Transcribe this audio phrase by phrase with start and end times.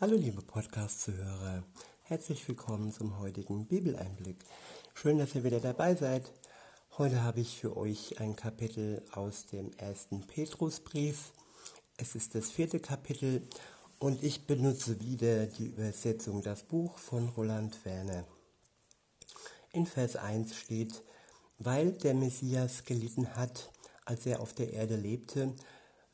[0.00, 1.64] Hallo liebe Podcast-Zuhörer,
[2.04, 4.36] herzlich willkommen zum heutigen Bibeleinblick.
[4.94, 6.32] Schön, dass ihr wieder dabei seid.
[6.98, 11.32] Heute habe ich für euch ein Kapitel aus dem ersten Petrusbrief.
[11.96, 13.42] Es ist das vierte Kapitel
[13.98, 18.24] und ich benutze wieder die Übersetzung Das Buch von Roland Werner.
[19.72, 21.02] In Vers 1 steht,
[21.58, 23.72] weil der Messias gelitten hat,
[24.04, 25.54] als er auf der Erde lebte,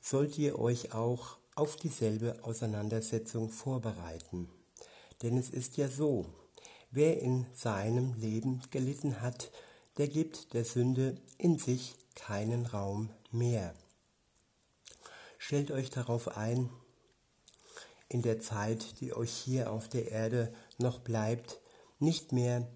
[0.01, 4.49] sollt ihr euch auch auf dieselbe Auseinandersetzung vorbereiten.
[5.23, 6.27] Denn es ist ja so,
[6.91, 9.51] wer in seinem Leben gelitten hat,
[9.99, 13.75] der gibt der Sünde in sich keinen Raum mehr.
[15.39, 16.71] Stellt euch darauf ein,
[18.09, 21.61] in der Zeit, die euch hier auf der Erde noch bleibt,
[21.99, 22.67] nicht mehr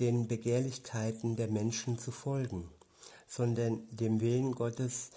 [0.00, 2.70] den Begehrlichkeiten der Menschen zu folgen,
[3.26, 5.10] sondern dem Willen Gottes,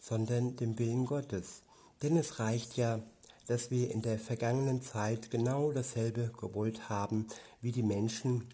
[0.00, 1.62] sondern dem Willen Gottes.
[2.02, 3.00] Denn es reicht ja,
[3.46, 7.26] dass wir in der vergangenen Zeit genau dasselbe gewollt haben
[7.60, 8.48] wie die Menschen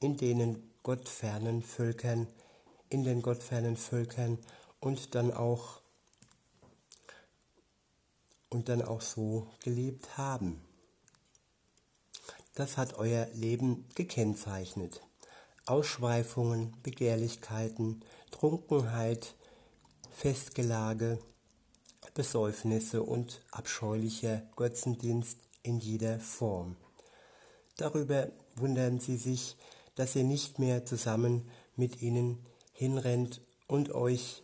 [0.00, 2.26] in denen gottfernen Völkern,
[2.88, 4.38] in den gottfernen Völkern
[4.80, 5.80] und dann auch
[8.50, 10.62] und dann auch so gelebt haben.
[12.54, 15.02] Das hat euer Leben gekennzeichnet.
[15.66, 19.34] Ausschweifungen, Begehrlichkeiten, Trunkenheit,
[20.10, 21.18] Festgelage,
[22.18, 26.74] Besäufnisse und abscheulicher Götzendienst in jeder Form.
[27.76, 29.56] Darüber wundern sie sich,
[29.94, 34.42] dass ihr nicht mehr zusammen mit ihnen hinrennt und euch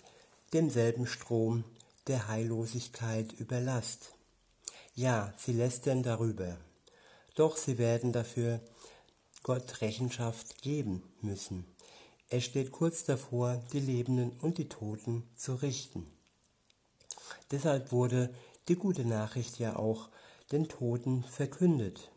[0.53, 1.65] demselben Strom
[2.07, 4.13] der Heillosigkeit überlasst.
[4.95, 6.57] Ja, sie lästern darüber,
[7.35, 8.61] doch sie werden dafür
[9.43, 11.67] Gott Rechenschaft geben müssen.
[12.29, 16.07] Er steht kurz davor, die Lebenden und die Toten zu richten.
[17.51, 18.35] Deshalb wurde
[18.69, 20.09] die gute Nachricht ja auch
[20.53, 22.11] den Toten verkündet.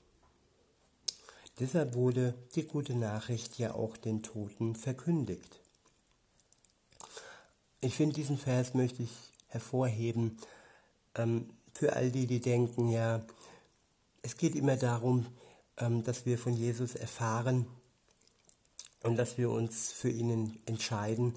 [1.60, 5.60] Deshalb wurde die gute Nachricht ja auch den Toten verkündigt.
[7.82, 9.12] Ich finde, diesen Vers möchte ich
[9.48, 10.38] hervorheben
[11.16, 13.26] ähm, für all die, die denken, ja,
[14.22, 15.26] es geht immer darum,
[15.78, 17.68] ähm, dass wir von Jesus erfahren
[19.04, 21.36] und dass wir uns für ihn entscheiden.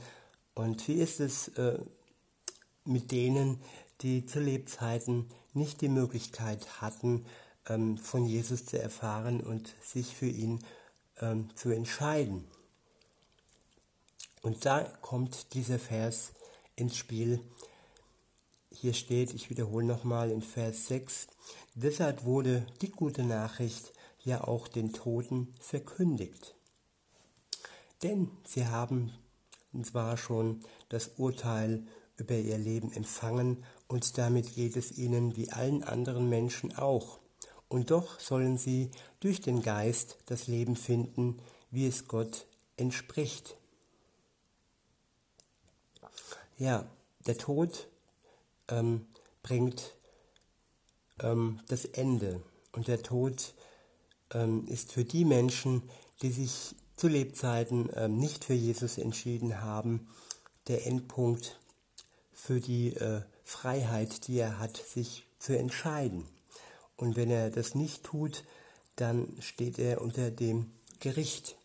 [0.54, 1.78] Und wie ist es äh,
[2.84, 3.60] mit denen,
[4.00, 7.26] die zu Lebzeiten nicht die Möglichkeit hatten,
[7.68, 10.64] ähm, von Jesus zu erfahren und sich für ihn
[11.20, 12.44] ähm, zu entscheiden.
[14.42, 16.32] Und da kommt dieser Vers
[16.76, 17.40] ins Spiel.
[18.72, 21.26] Hier steht, ich wiederhole nochmal in Vers 6,
[21.74, 23.92] deshalb wurde die gute Nachricht
[24.22, 26.54] ja auch den Toten verkündigt.
[28.02, 29.12] Denn sie haben
[29.82, 31.86] zwar schon das Urteil
[32.20, 37.18] über ihr Leben empfangen und damit geht es ihnen wie allen anderen Menschen auch.
[37.68, 43.56] Und doch sollen sie durch den Geist das Leben finden, wie es Gott entspricht.
[46.58, 46.84] Ja,
[47.26, 47.88] der Tod
[48.68, 49.06] ähm,
[49.42, 49.94] bringt
[51.20, 52.42] ähm, das Ende
[52.72, 53.54] und der Tod
[54.32, 55.82] ähm, ist für die Menschen,
[56.22, 60.08] die sich zu Lebzeiten ähm, nicht für Jesus entschieden haben,
[60.68, 61.59] der Endpunkt
[62.40, 66.26] für die äh, Freiheit, die er hat, sich zu entscheiden.
[66.96, 68.44] Und wenn er das nicht tut,
[68.96, 70.70] dann steht er unter dem
[71.00, 71.56] Gericht.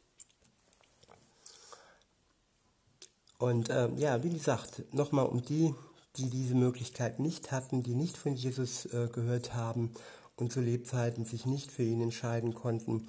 [3.38, 5.74] Und äh, ja, wie gesagt, nochmal um die,
[6.18, 9.94] die diese Möglichkeit nicht hatten, die nicht von Jesus äh, gehört haben
[10.38, 13.08] und zu Lebzeiten sich nicht für ihn entscheiden konnten,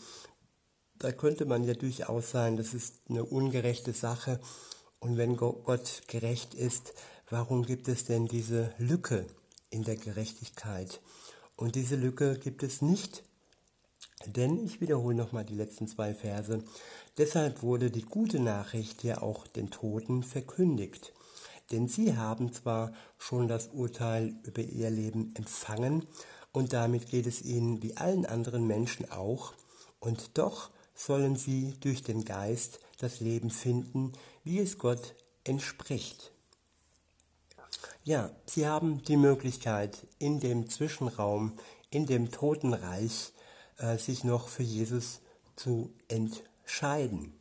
[0.98, 4.40] da könnte man ja durchaus sein, das ist eine ungerechte Sache.
[4.98, 6.94] Und wenn Gott gerecht ist,
[7.28, 9.26] warum gibt es denn diese Lücke
[9.70, 11.00] in der Gerechtigkeit?
[11.56, 13.22] Und diese Lücke gibt es nicht,
[14.26, 16.62] denn ich wiederhole nochmal die letzten zwei Verse.
[17.18, 21.12] Deshalb wurde die gute Nachricht ja auch den Toten verkündigt.
[21.72, 26.06] Denn sie haben zwar schon das Urteil über ihr Leben empfangen,
[26.52, 29.52] und damit geht es ihnen wie allen anderen Menschen auch,
[30.00, 34.12] und doch sollen sie durch den Geist das Leben finden,
[34.42, 35.14] wie es Gott
[35.44, 36.32] entspricht.
[38.04, 41.52] Ja, sie haben die Möglichkeit, in dem Zwischenraum,
[41.90, 43.32] in dem Totenreich,
[43.78, 45.20] äh, sich noch für Jesus
[45.56, 47.34] zu entscheiden.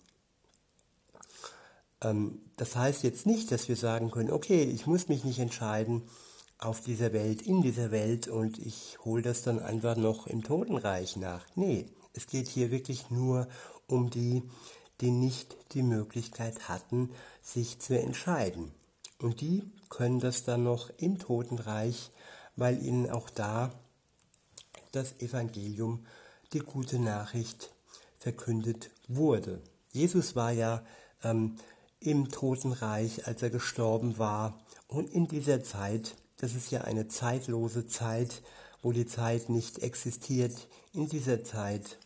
[2.01, 6.03] Ähm, das heißt jetzt nicht, dass wir sagen können, okay, ich muss mich nicht entscheiden
[6.57, 11.17] auf dieser Welt, in dieser Welt und ich hole das dann einfach noch im Totenreich
[11.17, 11.45] nach.
[11.55, 13.47] Nee, es geht hier wirklich nur
[13.87, 14.43] um die,
[15.01, 17.11] die nicht die Möglichkeit hatten,
[17.41, 18.71] sich zu entscheiden.
[19.19, 22.11] Und die können das dann noch im Totenreich,
[22.55, 23.71] weil ihnen auch da
[24.91, 26.05] das Evangelium,
[26.53, 27.71] die gute Nachricht
[28.19, 29.61] verkündet wurde.
[29.91, 30.83] Jesus war ja
[31.23, 31.57] ähm,
[31.99, 34.59] im Totenreich, als er gestorben war.
[34.87, 38.41] Und in dieser Zeit, das ist ja eine zeitlose Zeit,
[38.81, 41.97] wo die Zeit nicht existiert, in dieser Zeit,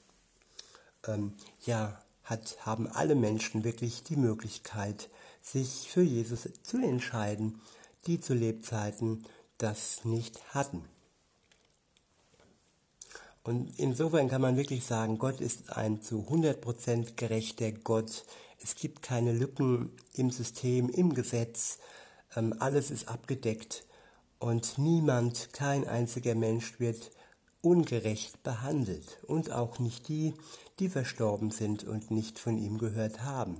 [1.08, 1.34] ähm,
[1.66, 5.10] ja, hat, haben alle Menschen wirklich die Möglichkeit,
[5.42, 7.62] sich für Jesus zu entscheiden,
[8.08, 9.26] die zu Lebzeiten
[9.58, 10.84] das nicht hatten.
[13.44, 18.26] Und insofern kann man wirklich sagen, Gott ist ein zu 100% gerechter Gott.
[18.62, 21.80] Es gibt keine Lücken im System, im Gesetz.
[22.36, 23.86] Ähm, alles ist abgedeckt.
[24.40, 27.12] Und niemand, kein einziger Mensch wird
[27.62, 29.18] ungerecht behandelt.
[29.26, 30.34] Und auch nicht die,
[30.80, 33.58] die verstorben sind und nicht von ihm gehört haben.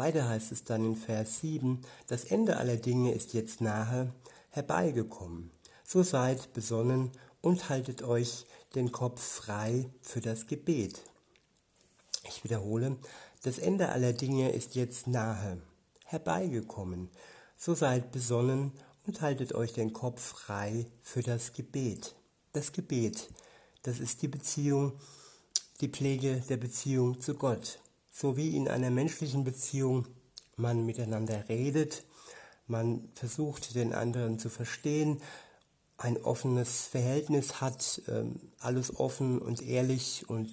[0.00, 4.14] Weiter heißt es dann in Vers 7, das Ende aller Dinge ist jetzt nahe
[4.48, 5.50] herbeigekommen.
[5.84, 7.10] So seid besonnen
[7.42, 11.02] und haltet euch den Kopf frei für das Gebet.
[12.26, 12.96] Ich wiederhole,
[13.42, 15.60] das Ende aller Dinge ist jetzt nahe
[16.06, 17.10] herbeigekommen.
[17.58, 18.72] So seid besonnen
[19.06, 22.14] und haltet euch den Kopf frei für das Gebet.
[22.54, 23.28] Das Gebet,
[23.82, 24.98] das ist die Beziehung,
[25.82, 27.78] die Pflege der Beziehung zu Gott.
[28.20, 30.06] So wie in einer menschlichen Beziehung
[30.56, 32.04] man miteinander redet,
[32.66, 35.22] man versucht den anderen zu verstehen,
[35.96, 40.52] ein offenes Verhältnis hat, ähm, alles offen und ehrlich und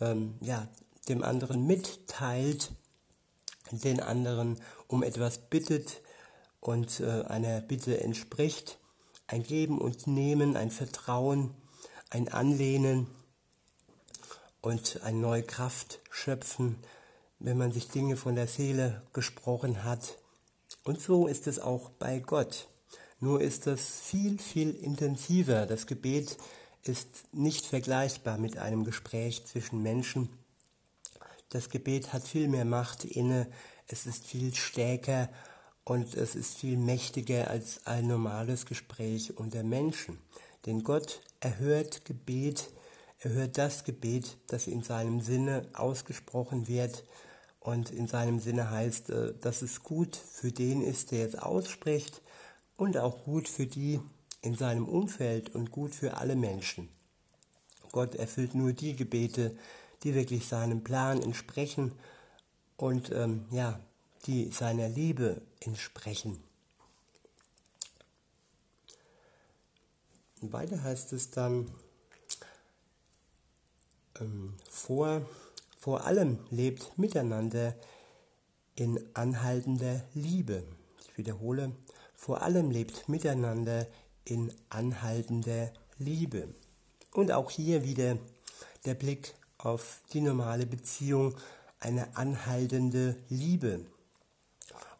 [0.00, 0.68] ähm, ja,
[1.08, 2.70] dem anderen mitteilt,
[3.72, 6.02] den anderen um etwas bittet
[6.60, 8.78] und äh, einer Bitte entspricht,
[9.26, 11.50] ein Geben und Nehmen, ein Vertrauen,
[12.10, 13.08] ein Anlehnen
[14.60, 16.76] und eine neue Kraft schöpfen,
[17.40, 20.18] wenn man sich Dinge von der Seele gesprochen hat.
[20.84, 22.68] Und so ist es auch bei Gott.
[23.18, 25.66] Nur ist das viel, viel intensiver.
[25.66, 26.36] Das Gebet
[26.82, 30.28] ist nicht vergleichbar mit einem Gespräch zwischen Menschen.
[31.48, 33.48] Das Gebet hat viel mehr Macht inne,
[33.88, 35.28] es ist viel stärker
[35.84, 40.18] und es ist viel mächtiger als ein normales Gespräch unter Menschen.
[40.66, 42.70] Denn Gott erhört Gebet,
[43.18, 47.04] erhört das Gebet, das in seinem Sinne ausgesprochen wird
[47.60, 52.20] und in seinem Sinne heißt, äh, dass es gut für den ist, der es ausspricht
[52.76, 54.00] und auch gut für die
[54.42, 56.88] in seinem Umfeld und gut für alle Menschen.
[57.92, 59.56] Gott erfüllt nur die Gebete,
[60.02, 61.92] die wirklich seinem Plan entsprechen
[62.76, 63.78] und ähm, ja,
[64.26, 66.42] die seiner Liebe entsprechen.
[70.40, 71.70] Weiter heißt es dann,
[74.18, 75.22] ähm, vor,
[75.80, 77.74] vor allem lebt miteinander
[78.76, 80.62] in anhaltender Liebe.
[81.08, 81.72] Ich wiederhole,
[82.14, 83.86] vor allem lebt miteinander
[84.24, 86.48] in anhaltender Liebe.
[87.12, 88.18] Und auch hier wieder
[88.84, 91.34] der Blick auf die normale Beziehung,
[91.78, 93.86] eine anhaltende Liebe.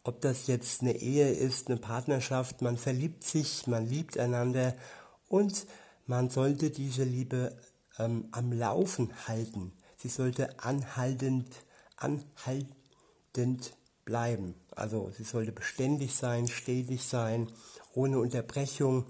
[0.03, 4.73] Ob das jetzt eine Ehe ist, eine Partnerschaft, man verliebt sich, man liebt einander
[5.27, 5.67] und
[6.07, 7.55] man sollte diese Liebe
[7.99, 9.73] ähm, am Laufen halten.
[10.01, 11.47] Sie sollte anhaltend,
[11.95, 14.55] anhaltend bleiben.
[14.75, 17.51] Also sie sollte beständig sein, stetig sein,
[17.93, 19.05] ohne Unterbrechung.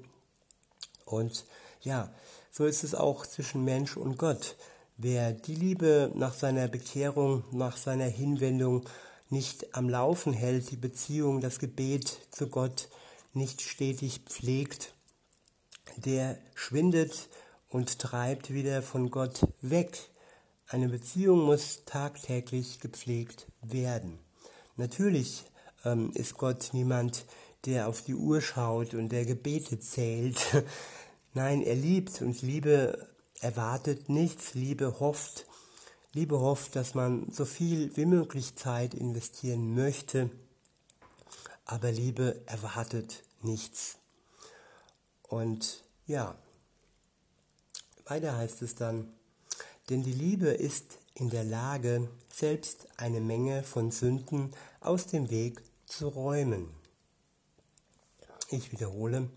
[1.05, 1.45] Und
[1.81, 2.13] ja,
[2.51, 4.57] so ist es auch zwischen Mensch und Gott.
[4.98, 8.88] Wer die Liebe nach seiner Bekehrung, nach seiner Hinwendung
[9.29, 12.89] nicht am Laufen hält, die Beziehung, das Gebet zu Gott
[13.33, 14.93] nicht stetig pflegt,
[15.95, 17.29] der schwindet
[17.69, 19.98] und treibt wieder von Gott weg.
[20.71, 24.17] Eine Beziehung muss tagtäglich gepflegt werden.
[24.77, 25.43] Natürlich
[25.83, 27.25] ähm, ist Gott niemand,
[27.65, 30.39] der auf die Uhr schaut und der Gebete zählt.
[31.33, 33.05] Nein, er liebt und Liebe
[33.41, 35.45] erwartet nichts, Liebe hofft.
[36.13, 40.29] Liebe hofft, dass man so viel wie möglich Zeit investieren möchte,
[41.65, 43.97] aber Liebe erwartet nichts.
[45.23, 46.33] Und ja,
[48.05, 49.11] weiter heißt es dann,
[49.91, 55.62] denn die Liebe ist in der Lage, selbst eine Menge von Sünden aus dem Weg
[55.86, 56.69] zu räumen.
[58.50, 59.29] Ich wiederhole,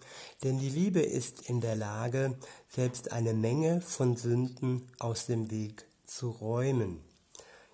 [0.44, 5.86] denn die Liebe ist in der Lage, selbst eine Menge von Sünden aus dem Weg
[6.06, 7.00] zu räumen.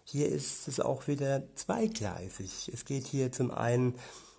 [0.05, 2.71] Hier ist es auch wieder zweigleisig.
[2.73, 3.95] Es geht hier zum einen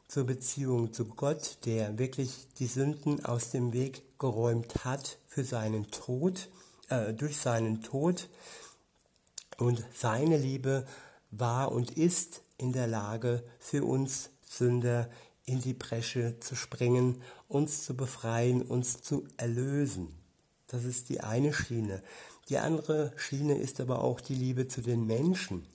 [0.08, 5.92] zur Beziehung zu Gott, der wirklich die Sünden aus dem Weg geräumt hat für seinen
[5.92, 6.50] Tod,
[6.92, 8.30] äh, durch seinen Tod.
[9.58, 10.86] Und seine Liebe
[11.32, 15.10] war und ist in der Lage, für uns Sünder
[15.46, 20.10] in die Bresche zu springen, uns zu befreien, uns zu erlösen.
[20.68, 22.04] Das ist die eine Schiene.
[22.50, 25.66] Die andere Schiene ist aber auch die Liebe zu den Menschen.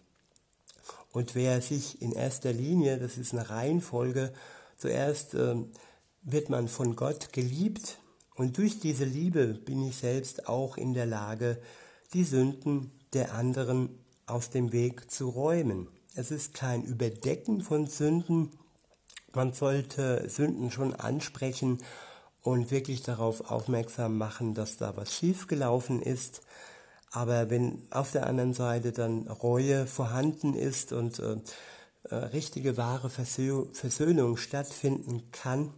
[1.12, 4.32] Und wer sich in erster Linie, das ist eine Reihenfolge,
[4.76, 5.56] zuerst äh,
[6.23, 7.99] wird man von Gott geliebt
[8.37, 11.59] und durch diese Liebe bin ich selbst auch in der Lage,
[12.12, 15.88] die Sünden der anderen aus dem Weg zu räumen.
[16.14, 18.50] Es ist kein Überdecken von Sünden.
[19.33, 21.78] Man sollte Sünden schon ansprechen
[22.43, 26.43] und wirklich darauf aufmerksam machen, dass da was schiefgelaufen ist.
[27.11, 31.37] Aber wenn auf der anderen Seite dann Reue vorhanden ist und äh,
[32.05, 35.73] äh, richtige wahre Versö Versöhnung stattfinden kann,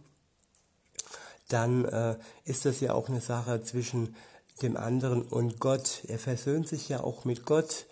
[1.49, 2.15] dann äh,
[2.45, 4.15] ist das ja auch eine Sache zwischen
[4.61, 6.03] dem anderen und Gott.
[6.07, 7.85] Er versöhnt sich ja auch mit Gott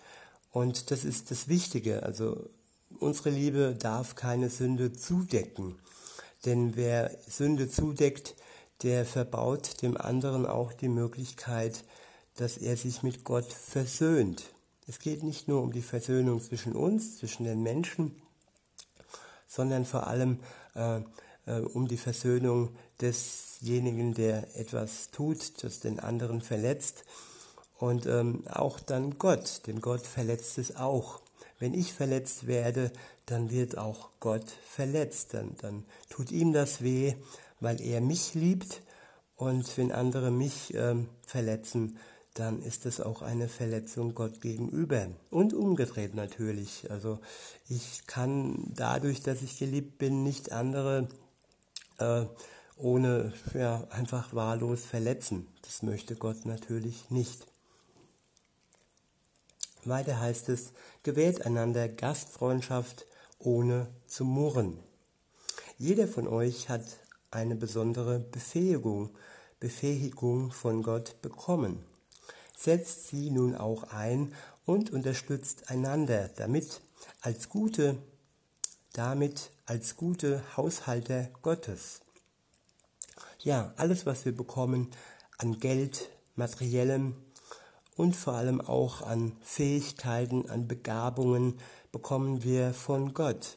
[0.50, 2.02] und das ist das Wichtige.
[2.02, 2.48] Also
[2.98, 5.76] unsere Liebe darf keine Sünde zudecken.
[6.44, 8.34] Denn wer Sünde zudeckt,
[8.82, 11.84] der verbaut dem anderen auch die Möglichkeit,
[12.36, 14.44] dass er sich mit Gott versöhnt.
[14.86, 18.22] Es geht nicht nur um die Versöhnung zwischen uns, zwischen den Menschen,
[19.48, 20.38] sondern vor allem
[20.74, 21.00] äh,
[21.46, 27.04] äh, um die Versöhnung desjenigen, der etwas tut, das den anderen verletzt.
[27.78, 31.20] Und ähm, auch dann Gott, denn Gott verletzt es auch.
[31.60, 32.92] Wenn ich verletzt werde,
[33.26, 35.34] dann wird auch Gott verletzt.
[35.34, 37.14] Dann, dann tut ihm das weh,
[37.60, 38.82] weil er mich liebt.
[39.36, 41.98] Und wenn andere mich ähm, verletzen,
[42.34, 45.08] dann ist es auch eine Verletzung Gott gegenüber.
[45.30, 46.90] Und umgedreht natürlich.
[46.90, 47.18] Also
[47.68, 51.08] ich kann dadurch, dass ich geliebt bin, nicht andere
[51.98, 52.26] äh,
[52.78, 55.46] ohne ja, einfach wahllos verletzen.
[55.62, 57.46] Das möchte Gott natürlich nicht.
[59.84, 63.06] Weiter heißt es, gewährt einander Gastfreundschaft
[63.38, 64.78] ohne zu murren.
[65.78, 66.84] Jeder von euch hat
[67.30, 69.10] eine besondere Befähigung,
[69.60, 71.84] Befähigung von Gott bekommen
[72.58, 74.34] setzt sie nun auch ein
[74.66, 76.80] und unterstützt einander, damit
[77.20, 77.96] als gute,
[78.92, 82.00] damit als gute Haushalter Gottes.
[83.48, 84.90] Ja, alles, was wir bekommen
[85.38, 87.14] an Geld, materiellem
[87.96, 91.58] und vor allem auch an Fähigkeiten, an Begabungen,
[91.90, 93.56] bekommen wir von Gott.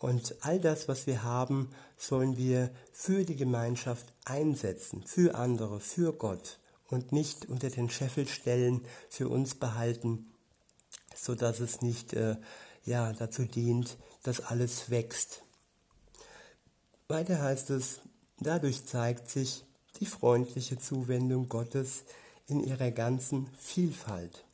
[0.00, 6.12] Und all das, was wir haben, sollen wir für die Gemeinschaft einsetzen, für andere, für
[6.12, 10.26] Gott und nicht unter den Scheffel stellen, für uns behalten,
[11.14, 12.34] so dass es nicht äh,
[12.84, 15.42] ja, dazu dient, dass alles wächst.
[17.06, 18.00] Weiter heißt es,
[18.38, 19.64] dadurch zeigt sich
[20.00, 22.04] die freundliche Zuwendung Gottes
[22.46, 24.44] in ihrer ganzen Vielfalt.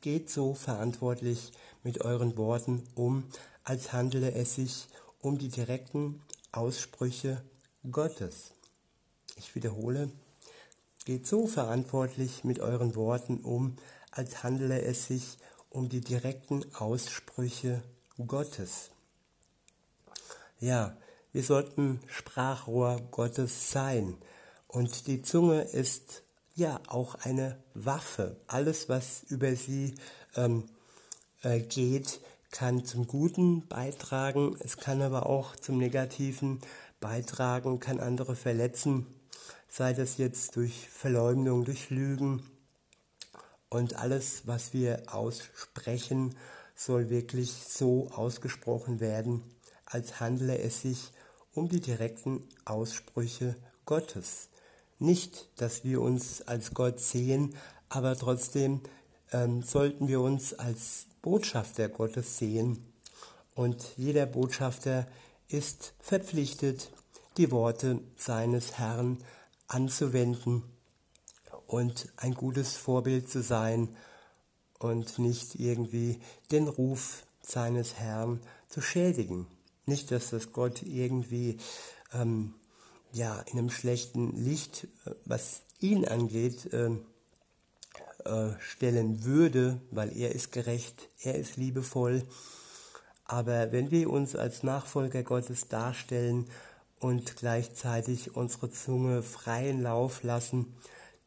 [0.00, 3.24] Geht so verantwortlich mit euren Worten um,
[3.64, 4.88] als handele es sich
[5.20, 6.22] um die direkten
[6.52, 7.42] Aussprüche
[7.90, 8.52] Gottes.
[9.36, 10.10] Ich wiederhole,
[11.08, 13.76] Geht so verantwortlich mit euren Worten um,
[14.10, 15.38] als handele es sich
[15.70, 17.82] um die direkten Aussprüche
[18.26, 18.90] Gottes.
[20.60, 20.94] Ja,
[21.38, 24.16] wir sollten Sprachrohr Gottes sein.
[24.66, 26.24] Und die Zunge ist
[26.56, 28.34] ja auch eine Waffe.
[28.48, 29.94] Alles, was über sie
[30.34, 30.64] ähm,
[31.42, 32.18] äh, geht,
[32.50, 34.56] kann zum Guten beitragen.
[34.58, 36.58] Es kann aber auch zum Negativen
[36.98, 39.06] beitragen, kann andere verletzen
[39.68, 42.42] sei das jetzt durch Verleumdung, durch Lügen.
[43.68, 46.34] Und alles, was wir aussprechen,
[46.74, 49.44] soll wirklich so ausgesprochen werden,
[49.86, 51.12] als handle es sich
[51.58, 54.48] um die direkten Aussprüche Gottes.
[55.00, 57.54] Nicht, dass wir uns als Gott sehen,
[57.88, 58.80] aber trotzdem
[59.32, 62.92] ähm, sollten wir uns als Botschafter Gottes sehen.
[63.54, 65.06] Und jeder Botschafter
[65.48, 66.92] ist verpflichtet,
[67.36, 69.18] die Worte seines Herrn
[69.66, 70.62] anzuwenden
[71.66, 73.96] und ein gutes Vorbild zu sein
[74.78, 76.20] und nicht irgendwie
[76.52, 79.46] den Ruf seines Herrn zu schädigen.
[79.88, 81.56] Nicht, dass das Gott irgendwie
[82.12, 82.54] ähm,
[83.12, 86.90] ja, in einem schlechten Licht, äh, was ihn angeht, äh,
[88.24, 92.22] äh, stellen würde, weil er ist gerecht, er ist liebevoll.
[93.24, 96.50] Aber wenn wir uns als Nachfolger Gottes darstellen
[97.00, 100.74] und gleichzeitig unsere Zunge freien Lauf lassen,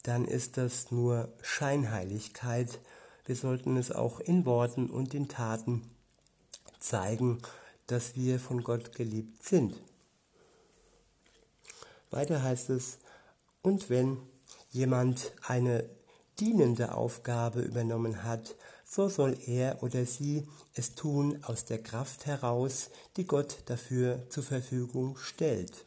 [0.03, 2.79] dann ist das nur Scheinheiligkeit.
[3.25, 5.83] Wir sollten es auch in Worten und in Taten
[6.79, 7.41] zeigen,
[7.91, 9.75] dass wir von Gott geliebt sind.
[12.09, 12.99] Weiter heißt es,
[13.61, 14.17] und wenn
[14.71, 15.89] jemand eine
[16.39, 18.55] dienende Aufgabe übernommen hat,
[18.85, 24.43] so soll er oder sie es tun aus der Kraft heraus, die Gott dafür zur
[24.43, 25.85] Verfügung stellt.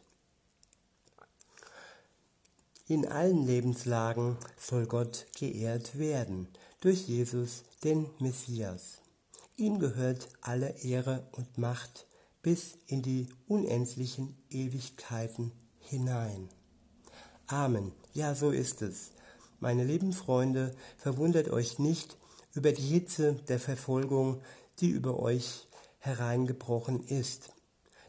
[2.87, 6.47] In allen Lebenslagen soll Gott geehrt werden
[6.81, 8.99] durch Jesus, den Messias.
[9.57, 12.07] Ihm gehört alle Ehre und Macht
[12.41, 16.49] bis in die unendlichen Ewigkeiten hinein.
[17.47, 17.93] Amen.
[18.13, 19.11] Ja, so ist es.
[19.61, 22.17] Meine lieben Freunde, verwundert euch nicht
[22.53, 24.41] über die Hitze der Verfolgung,
[24.81, 25.67] die über euch
[25.99, 27.53] hereingebrochen ist.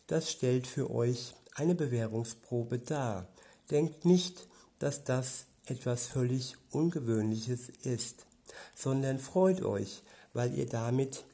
[0.09, 3.29] Das stellt für euch eine Bewährungsprobe dar.
[3.71, 4.49] Denkt nicht,
[4.81, 8.27] dass das etwas völlig Ungewöhnliches ist,
[8.75, 11.25] sondern freut euch, weil ihr damit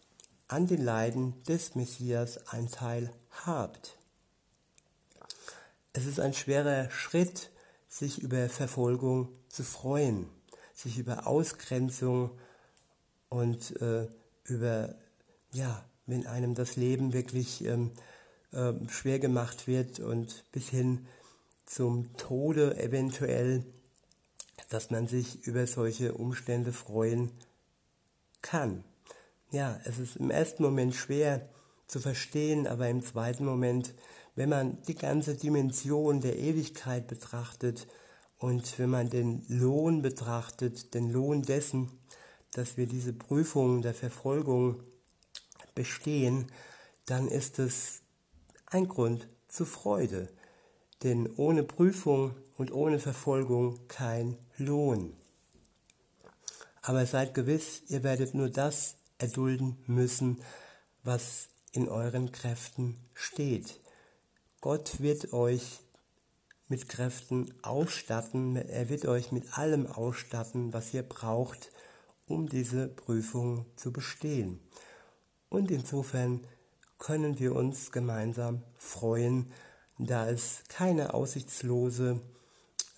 [0.53, 3.11] an den Leiden des Messias ein Teil
[3.47, 3.97] habt.
[5.95, 7.51] Es ist ein schwerer Schritt,
[7.89, 10.29] sich über Verfolgung zu freuen,
[10.75, 12.31] sich über Ausgrenzung
[13.31, 14.07] und äh,
[14.45, 14.95] über,
[15.53, 17.93] ja, wenn einem das Leben wirklich ähm,
[18.53, 21.07] äh, schwer gemacht wird und bis hin
[21.65, 23.65] zum Tode eventuell,
[24.69, 27.31] dass man sich über solche Umstände freuen
[28.43, 28.85] kann.
[29.53, 31.47] Ja, es ist im ersten Moment schwer
[31.87, 33.95] zu verstehen, aber im zweiten Moment,
[34.35, 37.87] wenn man die ganze Dimension der Ewigkeit betrachtet
[38.39, 41.91] und wenn man den Lohn betrachtet, den Lohn dessen,
[42.53, 44.83] dass wir diese Prüfung der Verfolgung
[45.75, 46.51] bestehen,
[47.05, 48.01] dann ist es
[48.71, 50.31] ein Grund zur Freude.
[51.03, 55.13] Denn ohne Prüfung und ohne Verfolgung kein Lohn.
[56.81, 60.43] Aber seid gewiss, ihr werdet nur das erdulden müssen,
[61.03, 63.81] was in euren Kräften steht.
[64.61, 65.81] Gott wird euch
[66.69, 71.71] mit Kräften ausstatten, er wird euch mit allem ausstatten, was ihr braucht,
[72.27, 74.61] um diese Prüfung zu bestehen.
[75.49, 76.47] Und insofern
[76.99, 79.53] können wir uns gemeinsam freuen,
[79.99, 82.21] da es keine aussichtslose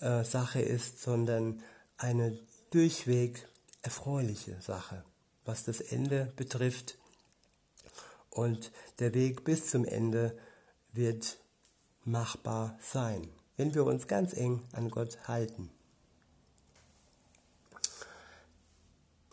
[0.00, 1.62] äh, Sache ist, sondern
[1.96, 2.38] eine
[2.70, 3.48] durchweg
[3.82, 5.04] erfreuliche Sache,
[5.44, 6.98] was das Ende betrifft.
[8.30, 10.36] Und der Weg bis zum Ende
[10.92, 11.38] wird
[12.04, 15.70] machbar sein, wenn wir uns ganz eng an Gott halten.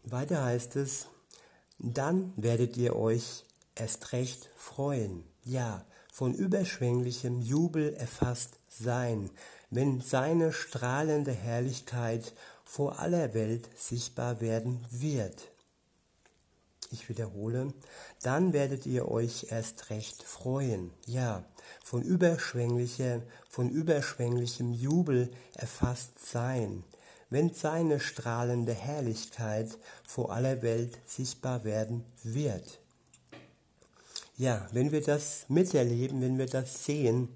[0.04, 1.08] Weiter heißt es,
[1.78, 3.44] dann werdet ihr euch
[3.76, 9.30] erst recht freuen, ja, von überschwänglichem Jubel erfasst sein,
[9.70, 12.34] wenn seine strahlende Herrlichkeit
[12.66, 15.51] vor aller Welt sichtbar werden wird.
[16.92, 17.74] Ich wiederhole,
[18.22, 21.46] dann werdet ihr euch erst recht freuen, ja,
[21.84, 26.84] von überschwänglicher, von überschwänglichem Jubel erfasst sein,
[27.30, 29.70] wenn seine strahlende Herrlichkeit
[30.04, 32.80] vor aller Welt sichtbar werden wird.
[34.36, 37.30] Ja, wenn wir das miterleben, wenn wir das sehen,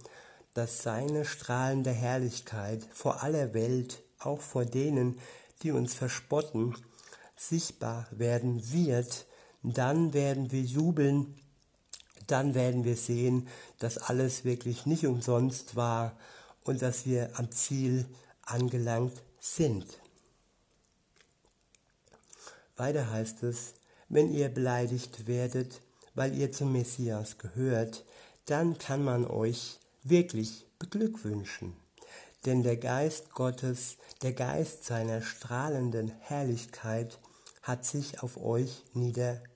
[0.54, 5.20] dass seine strahlende Herrlichkeit vor aller Welt, auch vor denen,
[5.62, 6.76] die uns verspotten,
[7.38, 9.26] sichtbar werden wird,
[9.74, 11.36] dann werden wir jubeln,
[12.28, 13.48] dann werden wir sehen,
[13.80, 16.18] dass alles wirklich nicht umsonst war
[16.64, 18.06] und dass wir am Ziel
[18.44, 19.86] angelangt sind.
[22.76, 23.76] Weiter heißt es,
[24.10, 25.82] wenn ihr beleidigt werdet,
[26.14, 28.06] weil ihr zum Messias gehört,
[28.46, 31.74] dann kann man euch wirklich beglückwünschen.
[32.46, 37.20] Denn der Geist Gottes, der Geist seiner strahlenden Herrlichkeit
[37.64, 39.55] hat sich auf euch niedergelassen.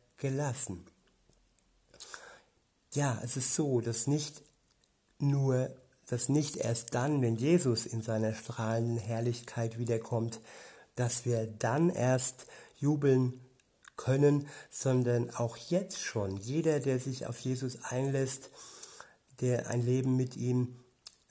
[2.92, 4.42] Ja, es ist so, dass nicht
[5.20, 5.70] nur
[6.10, 10.42] dass nicht erst dann, wenn Jesus in seiner strahlenden Herrlichkeit wiederkommt,
[10.96, 12.48] dass wir dann erst
[12.80, 13.40] jubeln
[13.96, 16.38] können, sondern auch jetzt schon.
[16.38, 18.50] Jeder, der sich auf Jesus einlässt,
[19.40, 20.80] der ein Leben mit ihm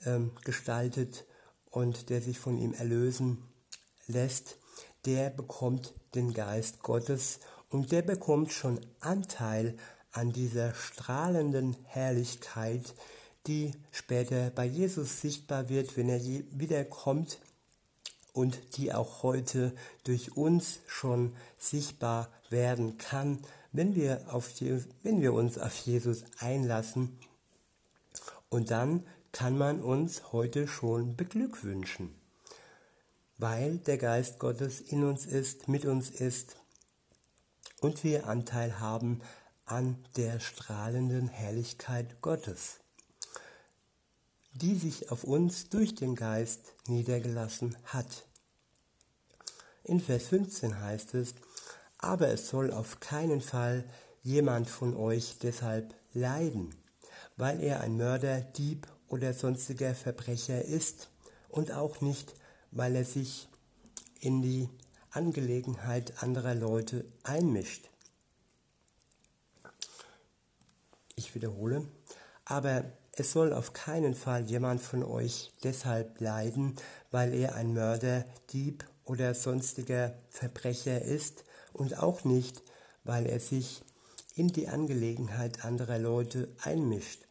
[0.05, 1.25] ähm, gestaltet
[1.69, 3.43] und der sich von ihm erlösen
[4.07, 4.57] lässt,
[5.05, 7.39] der bekommt den Geist Gottes
[7.69, 9.75] und der bekommt schon Anteil
[10.11, 12.93] an dieser strahlenden Herrlichkeit,
[13.47, 17.39] die später bei Jesus sichtbar wird, wenn er wiederkommt
[18.33, 23.39] und die auch heute durch uns schon sichtbar werden kann,
[23.71, 24.51] wenn wir, auf
[25.03, 27.17] wenn wir uns auf Jesus einlassen.
[28.49, 32.15] Und dann kann man uns heute schon beglückwünschen,
[33.37, 36.55] weil der Geist Gottes in uns ist, mit uns ist
[37.81, 39.21] und wir Anteil haben
[39.65, 42.79] an der strahlenden Herrlichkeit Gottes
[44.53, 48.25] die sich auf uns durch den Geist niedergelassen hat.
[49.83, 51.35] In Vers 15 heißt es,
[51.97, 53.83] aber es soll auf keinen Fall
[54.21, 56.75] jemand von euch deshalb leiden,
[57.37, 61.09] weil er ein Mörder, Dieb oder sonstiger Verbrecher ist
[61.49, 62.33] und auch nicht,
[62.71, 63.47] weil er sich
[64.19, 64.69] in die
[65.11, 67.89] Angelegenheit anderer Leute einmischt.
[71.15, 71.87] Ich wiederhole,
[72.45, 76.75] aber es soll auf keinen Fall jemand von euch deshalb leiden,
[77.11, 81.43] weil er ein Mörder, Dieb oder sonstiger Verbrecher ist
[81.73, 82.61] und auch nicht,
[83.03, 83.81] weil er sich
[84.35, 87.23] in die Angelegenheit anderer Leute einmischt.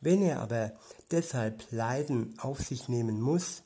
[0.00, 0.72] Wenn er aber
[1.10, 3.62] deshalb Leiden auf sich nehmen muss,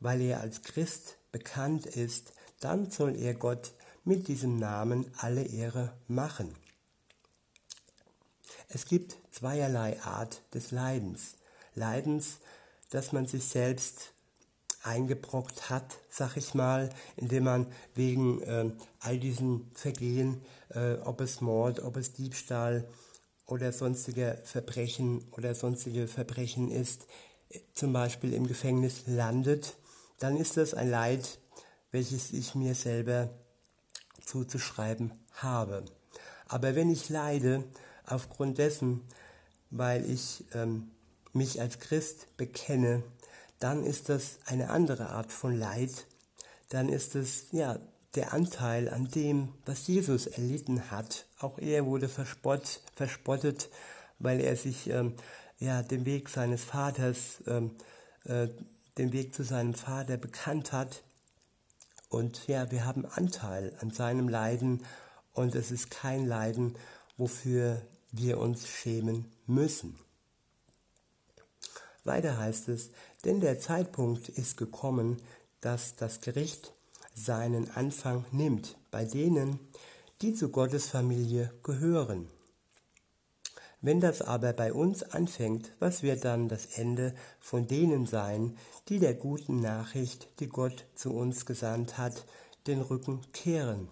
[0.00, 3.72] weil er als Christ bekannt ist, dann soll er Gott
[4.04, 6.54] mit diesem Namen alle Ehre machen.
[8.68, 11.34] Es gibt zweierlei Art des Leidens.
[11.74, 12.38] Leidens,
[12.90, 14.12] dass man sich selbst
[14.82, 18.70] eingebrockt hat, sag ich mal, indem man wegen äh,
[19.00, 22.88] all diesen Vergehen, äh, ob es Mord, ob es Diebstahl
[23.46, 27.06] oder sonstige Verbrechen oder sonstige Verbrechen ist,
[27.74, 29.76] zum Beispiel im Gefängnis landet,
[30.18, 31.38] dann ist das ein Leid,
[31.90, 33.30] welches ich mir selber
[34.24, 35.84] zuzuschreiben habe.
[36.46, 37.64] Aber wenn ich leide
[38.06, 39.02] aufgrund dessen,
[39.70, 40.90] weil ich ähm,
[41.32, 43.02] mich als Christ bekenne,
[43.58, 46.06] dann ist das eine andere Art von Leid.
[46.70, 47.78] Dann ist es ja
[48.14, 51.26] der Anteil an dem, was Jesus erlitten hat.
[51.38, 53.68] Auch er wurde verspott, verspottet,
[54.18, 55.14] weil er sich ähm,
[55.58, 57.76] ja dem Weg seines Vaters, ähm,
[58.24, 58.48] äh,
[58.98, 61.02] den Weg zu seinem Vater bekannt hat.
[62.10, 64.84] Und ja, wir haben Anteil an seinem Leiden
[65.32, 66.76] und es ist kein Leiden,
[67.16, 69.96] wofür wir uns schämen müssen.
[72.02, 72.90] Weiter heißt es,
[73.24, 75.22] denn der Zeitpunkt ist gekommen,
[75.60, 76.72] dass das Gericht
[77.14, 79.60] seinen Anfang nimmt bei denen,
[80.20, 82.28] die zu Gottes Familie gehören.
[83.82, 88.98] Wenn das aber bei uns anfängt, was wird dann das Ende von denen sein, die
[88.98, 92.26] der guten Nachricht, die Gott zu uns gesandt hat,
[92.66, 93.88] den Rücken kehren?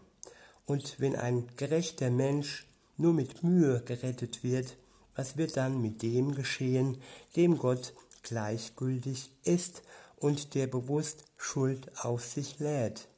[0.67, 2.67] Und wenn ein gerechter Mensch
[2.99, 4.77] nur mit Mühe gerettet wird,
[5.15, 6.99] was wird dann mit dem geschehen,
[7.35, 9.83] dem Gott gleichgültig ist
[10.17, 13.09] und der bewusst Schuld auf sich lädt?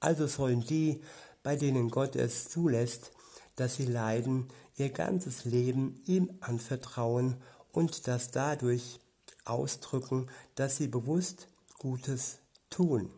[0.00, 1.02] Also sollen die,
[1.42, 3.12] bei denen Gott es zulässt,
[3.56, 7.36] dass sie leiden, ihr ganzes Leben ihm anvertrauen
[7.72, 9.00] und das dadurch
[9.44, 12.38] ausdrücken, dass sie bewusst Gutes
[12.70, 13.10] tun.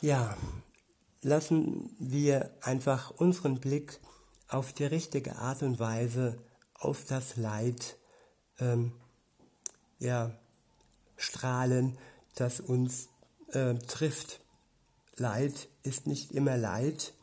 [0.00, 0.36] Ja,
[1.20, 4.00] lassen wir einfach unseren Blick
[4.48, 6.38] auf die richtige Art und Weise
[6.74, 7.96] auf das Leid
[8.58, 8.92] ähm,
[9.98, 10.36] ja,
[11.16, 11.96] strahlen,
[12.34, 13.08] das uns
[13.52, 14.40] äh, trifft.
[15.16, 17.14] Leid ist nicht immer Leid.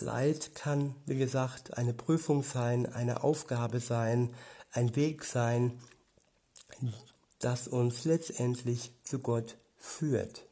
[0.00, 4.34] Leid kann, wie gesagt, eine Prüfung sein, eine Aufgabe sein,
[4.70, 5.78] ein Weg sein,
[7.40, 10.46] das uns letztendlich zu Gott führt.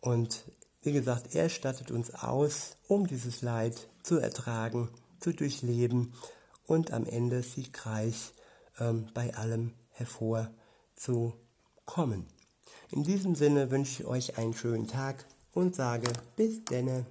[0.00, 0.44] Und
[0.82, 6.14] wie gesagt, er stattet uns aus, um dieses Leid zu ertragen, zu durchleben
[6.66, 8.32] und am Ende siegreich
[8.78, 12.26] ähm, bei allem hervorzukommen.
[12.90, 17.06] In diesem Sinne wünsche ich euch einen schönen Tag und sage bis denne.